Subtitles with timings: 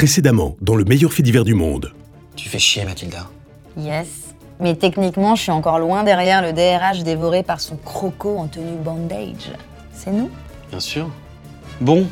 [0.00, 1.92] Précédemment, dans le meilleur fait divers du monde.
[2.34, 3.28] Tu fais chier, Mathilda.
[3.76, 4.34] Yes.
[4.58, 8.78] Mais techniquement, je suis encore loin derrière le DRH dévoré par son croco en tenue
[8.82, 9.52] bandage.
[9.92, 10.30] C'est nous?
[10.70, 11.10] Bien sûr.
[11.82, 12.06] Bon,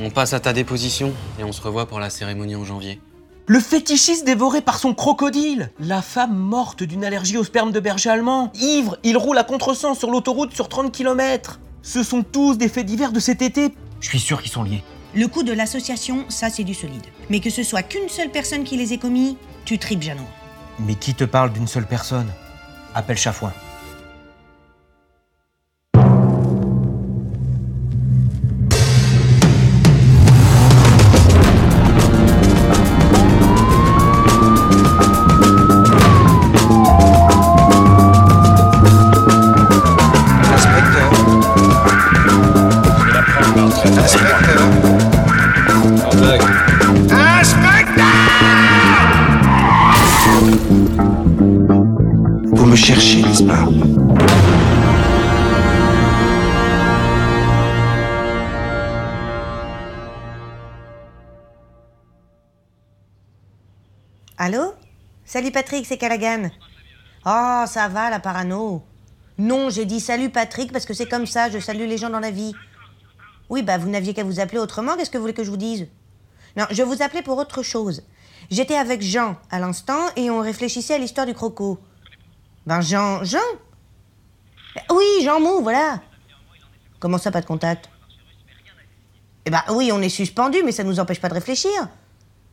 [0.00, 3.00] on passe à ta déposition et on se revoit pour la cérémonie en janvier.
[3.46, 8.10] Le fétichiste dévoré par son crocodile La femme morte d'une allergie au sperme de berger
[8.10, 12.68] allemand Ivre, il roule à contresens sur l'autoroute sur 30 km Ce sont tous des
[12.68, 14.82] faits divers de cet été Je suis sûr qu'ils sont liés.
[15.14, 17.06] Le coup de l'association, ça c'est du solide.
[17.30, 20.28] Mais que ce soit qu'une seule personne qui les ait commis, tu tripes Jeannot.
[20.78, 22.30] Mais qui te parle d'une seule personne?
[22.94, 23.52] Appelle Chafouin.
[52.70, 53.66] Me cherchez, n'est-ce pas
[64.38, 64.72] Allô
[65.24, 66.50] Salut Patrick, c'est Callaghan.
[67.26, 68.82] Oh, ça va la parano.
[69.36, 72.20] Non, j'ai dit salut Patrick parce que c'est comme ça, je salue les gens dans
[72.20, 72.54] la vie.
[73.48, 75.56] Oui, bah vous n'aviez qu'à vous appeler autrement, qu'est-ce que vous voulez que je vous
[75.56, 75.88] dise?
[76.56, 78.04] Non, je vous appelais pour autre chose.
[78.48, 81.80] J'étais avec Jean à l'instant et on réfléchissait à l'histoire du croco.
[82.78, 83.38] Jean, Jean?
[84.90, 86.00] Oui, Jean Mou, voilà.
[87.00, 87.90] Comment ça, pas de contact?
[89.46, 91.88] Eh ben oui, on est suspendu, mais ça nous empêche pas de réfléchir.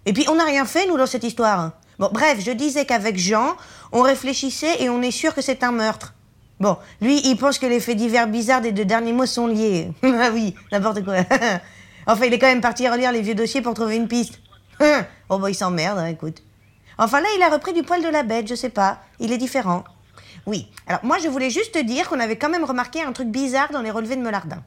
[0.06, 1.74] Et puis on n'a rien fait, nous, dans cette histoire.
[2.00, 3.56] Bon, bref, je disais qu'avec Jean,
[3.92, 6.14] on réfléchissait et on est sûr que c'est un meurtre.
[6.60, 9.92] Bon, lui, il pense que les faits divers bizarres des deux derniers mois sont liés.
[10.04, 11.18] ah oui, n'importe quoi.
[12.08, 14.40] enfin, il est quand même parti relire les vieux dossiers pour trouver une piste.
[15.30, 16.42] oh, bah, il s'emmerde, hein, écoute.
[16.98, 19.00] Enfin, là, il a repris du poil de la bête, je sais pas.
[19.20, 19.84] Il est différent.
[20.46, 23.30] Oui, alors moi, je voulais juste te dire qu'on avait quand même remarqué un truc
[23.30, 24.64] bizarre dans les relevés de Melardin.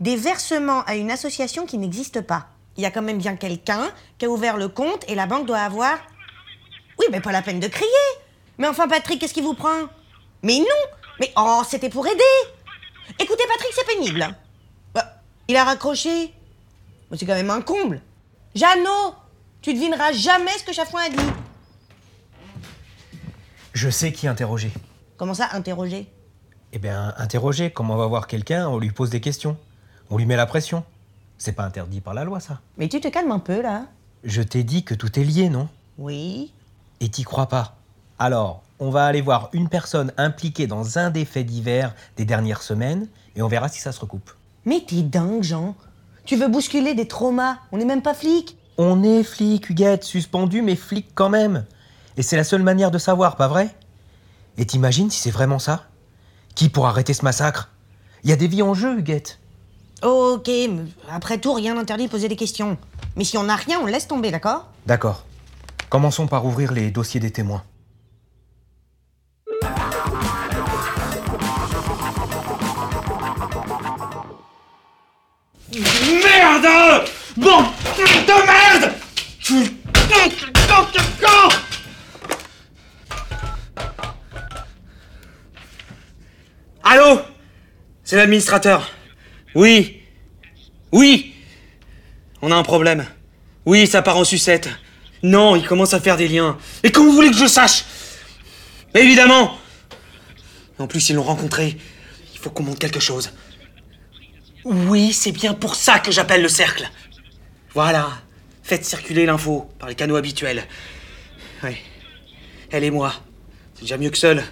[0.00, 2.48] Des versements à une association qui n'existe pas.
[2.76, 5.46] Il y a quand même bien quelqu'un qui a ouvert le compte et la banque
[5.46, 5.98] doit avoir.
[6.98, 7.90] Oui, mais pas la peine de crier.
[8.58, 9.88] Mais enfin, Patrick, qu'est-ce qui vous prend?
[10.42, 12.22] Mais non Mais oh, c'était pour aider
[13.18, 14.28] Écoutez, Patrick, c'est pénible.
[14.94, 16.32] Bah, il a raccroché.
[17.16, 18.00] C'est quand même un comble.
[18.54, 19.14] Jeannot,
[19.62, 21.32] tu devineras jamais ce que Chafouin a dit.
[23.72, 24.70] Je sais qui interroger.
[25.18, 26.08] Comment ça, interroger?
[26.72, 29.56] Eh bien, interroger, comme on va voir quelqu'un, on lui pose des questions.
[30.10, 30.84] On lui met la pression.
[31.38, 32.60] C'est pas interdit par la loi, ça.
[32.76, 33.86] Mais tu te calmes un peu, là.
[34.22, 35.68] Je t'ai dit que tout est lié, non?
[35.98, 36.52] Oui.
[37.00, 37.76] Et t'y crois pas.
[38.20, 42.62] Alors, on va aller voir une personne impliquée dans un des faits divers des dernières
[42.62, 44.30] semaines et on verra si ça se recoupe.
[44.64, 45.74] Mais t'es dingue, Jean.
[46.26, 47.58] Tu veux bousculer des traumas.
[47.72, 48.56] On n'est même pas flics.
[48.76, 51.64] On est flic, Huguette, suspendu, mais flic quand même.
[52.16, 53.74] Et c'est la seule manière de savoir, pas vrai?
[54.58, 55.86] Et t'imagines si c'est vraiment ça?
[56.56, 57.70] Qui pour arrêter ce massacre?
[58.24, 59.38] Il y a des vies en jeu, Huguette.
[60.02, 62.76] Ok, mais après tout, rien n'interdit de poser des questions.
[63.16, 64.66] Mais si on n'a rien, on laisse tomber, d'accord?
[64.84, 65.24] D'accord.
[65.88, 67.62] Commençons par ouvrir les dossiers des témoins.
[75.72, 77.04] Merde
[77.36, 77.62] Bon
[77.96, 78.92] de merde
[86.90, 87.20] Allô?
[88.02, 88.90] C'est l'administrateur.
[89.54, 90.00] Oui.
[90.90, 91.34] Oui.
[92.40, 93.04] On a un problème.
[93.66, 94.70] Oui, ça part en sucette.
[95.22, 96.56] Non, il commence à faire des liens.
[96.82, 97.84] Et comment vous voulez que je sache?
[98.94, 99.58] Évidemment
[100.78, 101.76] En plus, ils l'ont rencontré.
[102.32, 103.32] Il faut qu'on monte quelque chose.
[104.64, 106.88] Oui, c'est bien pour ça que j'appelle le cercle.
[107.74, 108.08] Voilà.
[108.62, 110.64] Faites circuler l'info par les canaux habituels.
[111.64, 111.76] Oui.
[112.70, 113.12] Elle et moi.
[113.74, 114.42] C'est déjà mieux que seul.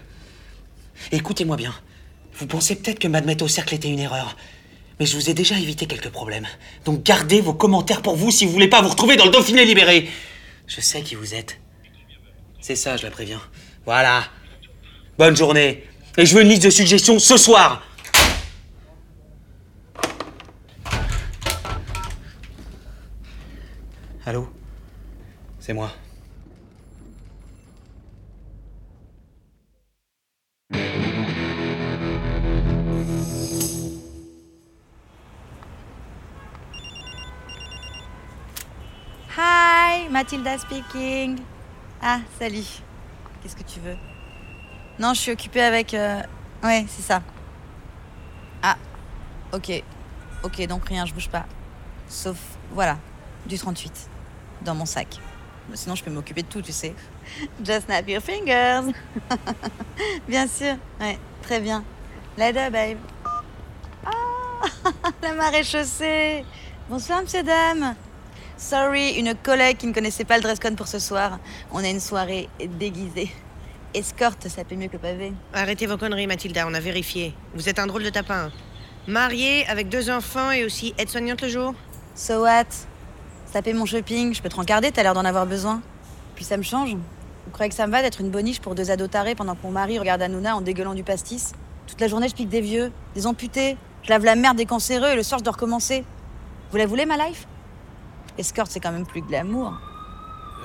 [1.12, 1.74] Écoutez-moi bien.
[2.38, 4.36] Vous pensez peut-être que m'admettre au cercle était une erreur.
[5.00, 6.46] Mais je vous ai déjà évité quelques problèmes.
[6.84, 9.64] Donc gardez vos commentaires pour vous si vous voulez pas vous retrouver dans le Dauphiné
[9.64, 10.08] libéré.
[10.66, 11.58] Je sais qui vous êtes.
[12.60, 13.40] C'est ça, je la préviens.
[13.84, 14.24] Voilà.
[15.18, 15.84] Bonne journée.
[16.18, 17.82] Et je veux une liste de suggestions ce soir.
[24.26, 24.48] Allô?
[25.60, 25.92] C'est moi.
[40.16, 41.40] Mathilda speaking.
[42.00, 42.64] Ah, salut.
[43.42, 43.98] Qu'est-ce que tu veux?
[44.98, 45.92] Non, je suis occupée avec.
[45.92, 46.22] euh,
[46.64, 47.20] Ouais, c'est ça.
[48.62, 48.76] Ah,
[49.52, 49.82] ok.
[50.42, 51.44] Ok, donc rien, je bouge pas.
[52.08, 52.38] Sauf,
[52.72, 52.96] voilà,
[53.44, 54.08] du 38.
[54.62, 55.20] dans mon sac.
[55.74, 56.94] Sinon, je peux m'occuper de tout, tu sais.
[57.62, 58.94] Just snap your fingers.
[60.28, 60.76] bien sûr.
[60.98, 61.84] Ouais, très bien.
[62.38, 62.98] Later, babe.
[64.06, 64.62] Ah,
[65.22, 66.42] la marée chaussée.
[66.88, 67.94] Bonsoir, monsieur, dame.
[68.58, 71.38] Sorry, une collègue qui ne connaissait pas le dress code pour ce soir.
[71.72, 72.48] On a une soirée
[72.78, 73.30] déguisée.
[73.92, 75.34] Escorte, ça paie mieux que pavé.
[75.52, 77.34] Arrêtez vos conneries, Mathilda, on a vérifié.
[77.54, 78.50] Vous êtes un drôle de tapin.
[79.06, 81.74] Marié, avec deux enfants et aussi aide-soignante le jour?
[82.14, 82.64] So what?
[83.52, 85.82] Ça paie mon shopping, je peux te rencarder, t'as l'air d'en avoir besoin.
[86.34, 86.94] Puis ça me change.
[86.94, 89.62] Vous croyez que ça me va d'être une boniche pour deux ados tarés pendant que
[89.64, 91.52] mon mari regarde Hanouna en dégueulant du pastis?
[91.86, 95.10] Toute la journée, je pique des vieux, des amputés, je lave la merde des cancéreux
[95.10, 96.04] et le soir, je dois recommencer.
[96.70, 97.46] Vous la voulez, ma life?
[98.38, 99.72] Escorte, c'est quand même plus glamour.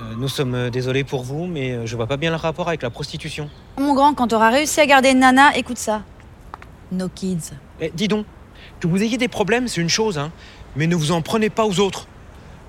[0.00, 2.68] Euh, nous sommes euh, désolés pour vous, mais euh, je vois pas bien le rapport
[2.68, 3.50] avec la prostitution.
[3.78, 6.02] Mon grand, quand t'auras réussi à garder une nana, écoute ça.
[6.90, 7.52] No kids.
[7.80, 8.26] Eh, dis donc,
[8.80, 10.30] que vous ayez des problèmes, c'est une chose, hein,
[10.76, 12.06] mais ne vous en prenez pas aux autres.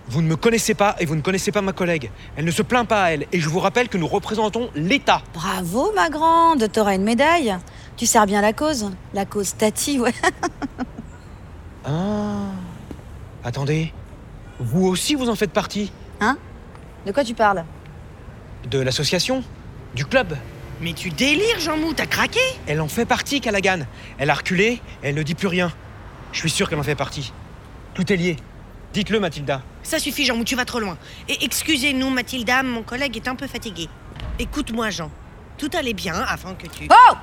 [0.09, 2.11] Vous ne me connaissez pas et vous ne connaissez pas ma collègue.
[2.35, 5.21] Elle ne se plaint pas à elle, et je vous rappelle que nous représentons l'État.
[5.33, 7.55] Bravo, ma grande, t'auras une médaille.
[7.95, 8.91] Tu sers bien la cause.
[9.13, 10.13] La cause Tati, ouais.
[11.85, 12.51] Ah.
[13.43, 13.91] Attendez,
[14.59, 16.37] vous aussi vous en faites partie Hein?
[17.05, 17.65] De quoi tu parles?
[18.69, 19.43] De l'association
[19.95, 20.37] Du club
[20.81, 22.39] Mais tu délires, Jean-Mou, t'as craqué?
[22.67, 23.79] Elle en fait partie, Callaghan.
[24.17, 25.71] Elle a reculé, elle ne dit plus rien.
[26.31, 27.33] Je suis sûr qu'elle en fait partie.
[27.93, 28.37] Tout est lié.
[28.93, 29.61] Dites-le, Mathilda.
[29.81, 30.97] Ça suffit, Jean-Mou, tu vas trop loin.
[31.27, 33.89] Et excusez-nous, Mathilda, mon collègue est un peu fatigué.
[34.39, 35.11] Écoute-moi, Jean.
[35.57, 36.87] Tout allait bien avant que tu...
[36.89, 37.13] Oh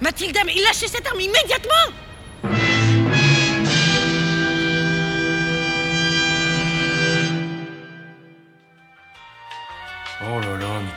[0.00, 1.92] Mathilda, mais lâchez cette arme immédiatement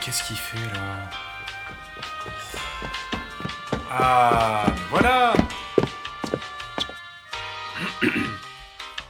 [0.00, 1.10] qu'est-ce qu'il fait là
[3.90, 5.32] Ah, voilà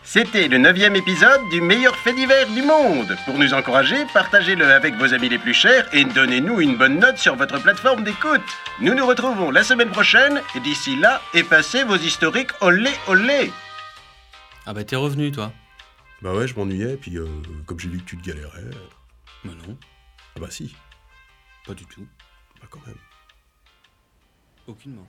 [0.02, 3.14] C'était le neuvième épisode du meilleur fait divers du monde.
[3.26, 7.18] Pour nous encourager, partagez-le avec vos amis les plus chers et donnez-nous une bonne note
[7.18, 8.40] sur votre plateforme d'écoute.
[8.80, 13.52] Nous nous retrouvons la semaine prochaine et d'ici là, effacez vos historiques olé olé.
[14.64, 15.52] Ah bah t'es revenu, toi
[16.22, 17.26] Bah ouais, je m'ennuyais, puis euh,
[17.66, 18.64] comme j'ai vu que tu te galérais.
[19.44, 19.76] Bah non,
[20.38, 20.72] Ah bah si,
[21.66, 22.06] pas du tout.
[22.60, 22.94] bah quand même.
[24.68, 25.06] Aucunement.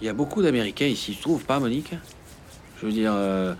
[0.00, 1.94] Il y a beaucoup d'Américains ici, tu trouves pas, Monique?
[2.80, 3.54] Je veux dire, euh,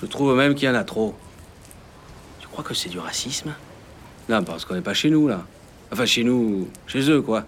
[0.00, 1.14] je trouve même qu'il y en a trop.
[2.40, 3.52] Tu crois que c'est du racisme?
[4.30, 5.46] Non, parce qu'on n'est pas chez nous, là.
[5.92, 7.44] Enfin, chez nous, chez eux, quoi.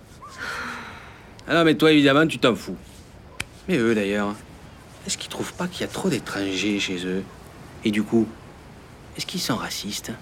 [1.49, 2.77] Ah non, mais toi, évidemment, tu t'en fous.
[3.69, 4.35] Mais eux, d'ailleurs,
[5.09, 7.25] est-ce qu'ils trouvent pas qu'il y a trop d'étrangers chez eux
[7.83, 8.29] Et du coup,
[9.17, 10.13] est-ce qu'ils sont racistes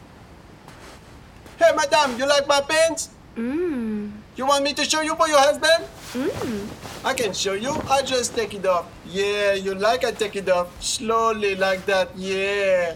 [1.61, 3.11] Hey, madam, you like my pants?
[3.37, 5.83] You want me to show you for your husband?
[7.05, 7.73] I can show you.
[7.91, 8.85] I just take it off.
[9.06, 10.69] Yeah, you like I take it off.
[10.81, 12.11] Slowly like that.
[12.17, 12.94] Yeah.